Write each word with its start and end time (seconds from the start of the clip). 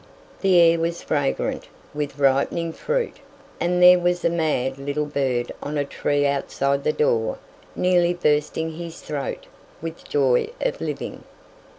The 0.39 0.59
air 0.59 0.79
was 0.79 1.03
fragrant 1.03 1.67
with 1.93 2.17
ripening 2.17 2.73
fruit, 2.73 3.17
and 3.59 3.83
there 3.83 3.99
was 3.99 4.25
a 4.25 4.31
mad 4.31 4.79
little 4.79 5.05
bird 5.05 5.51
on 5.61 5.77
a 5.77 5.85
tree 5.85 6.25
outside 6.25 6.83
the 6.83 6.91
door 6.91 7.37
nearly 7.75 8.15
bursting 8.15 8.71
his 8.71 8.99
throat 8.99 9.45
with 9.79 10.03
joy 10.09 10.47
of 10.59 10.81
living. 10.81 11.23